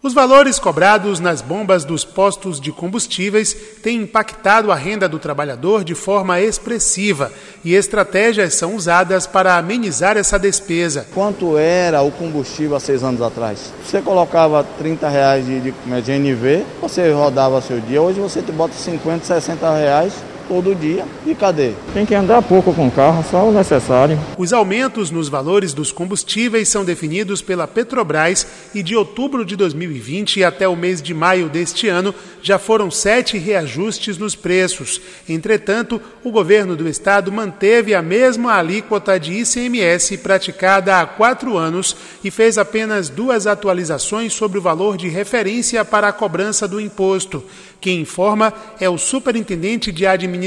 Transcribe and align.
Os 0.00 0.14
valores 0.14 0.60
cobrados 0.60 1.18
nas 1.18 1.42
bombas 1.42 1.84
dos 1.84 2.04
postos 2.04 2.60
de 2.60 2.70
combustíveis 2.70 3.52
têm 3.82 4.02
impactado 4.02 4.70
a 4.70 4.76
renda 4.76 5.08
do 5.08 5.18
trabalhador 5.18 5.82
de 5.82 5.92
forma 5.92 6.40
expressiva 6.40 7.32
e 7.64 7.74
estratégias 7.74 8.54
são 8.54 8.76
usadas 8.76 9.26
para 9.26 9.56
amenizar 9.56 10.16
essa 10.16 10.38
despesa. 10.38 11.04
Quanto 11.12 11.58
era 11.58 12.00
o 12.00 12.12
combustível 12.12 12.76
há 12.76 12.80
seis 12.80 13.02
anos 13.02 13.20
atrás? 13.20 13.72
Você 13.84 14.00
colocava 14.00 14.64
30 14.78 15.08
reais 15.08 15.44
de, 15.44 15.60
de, 15.62 15.72
de 15.72 16.12
NV, 16.12 16.64
você 16.80 17.10
rodava 17.10 17.60
seu 17.60 17.80
dia, 17.80 18.00
hoje 18.00 18.20
você 18.20 18.40
bota 18.40 18.74
50, 18.74 19.24
60 19.24 19.74
reais 19.74 20.12
todo 20.48 20.74
dia. 20.74 21.04
E 21.26 21.34
cadê? 21.34 21.72
Tem 21.92 22.06
que 22.06 22.14
andar 22.14 22.42
pouco 22.42 22.72
com 22.72 22.88
o 22.88 22.90
carro, 22.90 23.22
só 23.30 23.46
o 23.46 23.52
necessário. 23.52 24.18
Os 24.38 24.52
aumentos 24.52 25.10
nos 25.10 25.28
valores 25.28 25.74
dos 25.74 25.92
combustíveis 25.92 26.68
são 26.68 26.84
definidos 26.84 27.42
pela 27.42 27.68
Petrobras 27.68 28.46
e 28.74 28.82
de 28.82 28.96
outubro 28.96 29.44
de 29.44 29.54
2020 29.54 30.42
até 30.42 30.66
o 30.66 30.74
mês 30.74 31.02
de 31.02 31.12
maio 31.12 31.48
deste 31.48 31.86
ano 31.88 32.14
já 32.42 32.58
foram 32.58 32.90
sete 32.90 33.36
reajustes 33.36 34.16
nos 34.16 34.34
preços. 34.34 35.00
Entretanto, 35.28 36.00
o 36.24 36.30
governo 36.30 36.74
do 36.74 36.88
estado 36.88 37.30
manteve 37.30 37.94
a 37.94 38.00
mesma 38.00 38.54
alíquota 38.54 39.18
de 39.20 39.34
ICMS 39.34 40.16
praticada 40.18 40.98
há 40.98 41.06
quatro 41.06 41.58
anos 41.58 41.94
e 42.24 42.30
fez 42.30 42.56
apenas 42.56 43.08
duas 43.08 43.46
atualizações 43.46 44.32
sobre 44.32 44.58
o 44.58 44.62
valor 44.62 44.96
de 44.96 45.08
referência 45.08 45.84
para 45.84 46.08
a 46.08 46.12
cobrança 46.12 46.66
do 46.66 46.80
imposto. 46.80 47.44
Quem 47.80 48.00
informa 48.00 48.52
é 48.80 48.88
o 48.88 48.98
superintendente 48.98 49.92
de 49.92 50.06
administração 50.06 50.37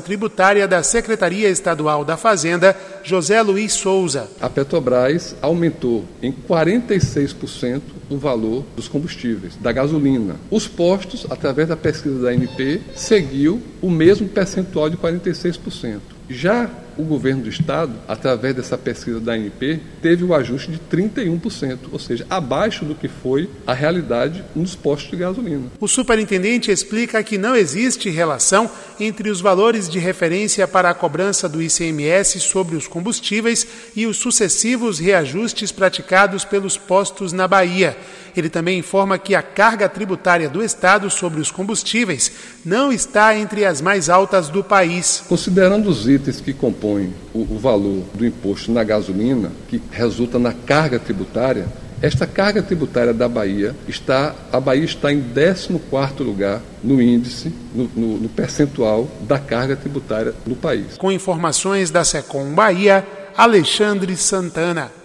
tributária 0.00 0.68
da 0.68 0.82
Secretaria 0.82 1.48
Estadual 1.48 2.04
da 2.04 2.16
Fazenda, 2.16 2.76
José 3.02 3.40
Luiz 3.42 3.72
Souza. 3.72 4.28
A 4.40 4.48
Petrobras 4.48 5.34
aumentou 5.42 6.04
em 6.22 6.32
46% 6.32 7.82
o 8.08 8.18
valor 8.18 8.64
dos 8.76 8.88
combustíveis, 8.88 9.56
da 9.56 9.72
gasolina. 9.72 10.36
Os 10.50 10.68
postos, 10.68 11.26
através 11.30 11.68
da 11.68 11.76
pesquisa 11.76 12.20
da 12.20 12.30
ANP, 12.30 12.80
seguiu 12.94 13.60
o 13.80 13.90
mesmo 13.90 14.28
percentual 14.28 14.90
de 14.90 14.96
46%. 14.96 16.00
Já 16.28 16.70
o 16.96 17.02
governo 17.02 17.42
do 17.42 17.48
estado, 17.48 17.92
através 18.06 18.54
dessa 18.54 18.76
pesquisa 18.76 19.20
da 19.20 19.32
ANP, 19.32 19.80
teve 20.00 20.24
o 20.24 20.34
ajuste 20.34 20.70
de 20.70 20.78
31%, 20.90 21.78
ou 21.90 21.98
seja, 21.98 22.26
abaixo 22.28 22.84
do 22.84 22.94
que 22.94 23.08
foi 23.08 23.48
a 23.66 23.72
realidade 23.72 24.44
nos 24.54 24.74
postos 24.74 25.10
de 25.10 25.16
gasolina. 25.16 25.64
O 25.80 25.88
superintendente 25.88 26.70
explica 26.70 27.22
que 27.22 27.38
não 27.38 27.54
existe 27.54 28.10
relação 28.10 28.70
entre 28.98 29.30
os 29.30 29.40
valores 29.40 29.88
de 29.88 29.98
referência 29.98 30.66
para 30.68 30.90
a 30.90 30.94
cobrança 30.94 31.48
do 31.48 31.62
ICMS 31.62 32.40
sobre 32.40 32.76
os 32.76 32.86
combustíveis 32.86 33.66
e 33.96 34.06
os 34.06 34.16
sucessivos 34.16 34.98
reajustes 34.98 35.72
praticados 35.72 36.44
pelos 36.44 36.76
postos 36.76 37.32
na 37.32 37.48
Bahia. 37.48 37.96
Ele 38.36 38.48
também 38.48 38.78
informa 38.78 39.18
que 39.18 39.34
a 39.34 39.42
carga 39.42 39.88
tributária 39.88 40.48
do 40.48 40.62
Estado 40.62 41.10
sobre 41.10 41.40
os 41.40 41.50
combustíveis 41.50 42.32
não 42.64 42.90
está 42.90 43.36
entre 43.36 43.64
as 43.64 43.80
mais 43.80 44.08
altas 44.08 44.48
do 44.48 44.64
país. 44.64 45.22
Considerando 45.28 45.88
os 45.90 46.08
itens 46.08 46.40
que 46.40 46.52
compõem 46.52 46.81
o, 46.88 47.40
o 47.54 47.58
valor 47.58 48.02
do 48.14 48.26
imposto 48.26 48.72
na 48.72 48.82
gasolina, 48.82 49.50
que 49.68 49.80
resulta 49.90 50.38
na 50.38 50.52
carga 50.52 50.98
tributária, 50.98 51.66
esta 52.02 52.26
carga 52.26 52.60
tributária 52.60 53.14
da 53.14 53.28
Bahia 53.28 53.76
está, 53.86 54.34
a 54.52 54.58
Bahia 54.58 54.84
está 54.84 55.12
em 55.12 55.22
14º 55.22 56.24
lugar 56.24 56.60
no 56.82 57.00
índice, 57.00 57.54
no, 57.72 57.88
no, 57.94 58.18
no, 58.18 58.28
percentual 58.28 59.08
da 59.20 59.38
carga 59.38 59.76
tributária 59.76 60.34
no 60.44 60.56
país. 60.56 60.96
Com 60.98 61.12
informações 61.12 61.92
da 61.92 62.02
Secom 62.02 62.52
Bahia, 62.54 63.06
Alexandre 63.36 64.16
Santana. 64.16 65.01